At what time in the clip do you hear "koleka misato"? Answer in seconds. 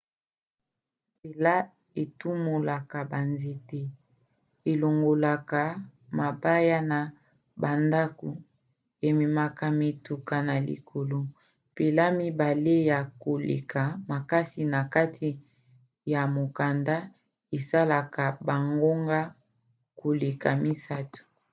19.99-21.23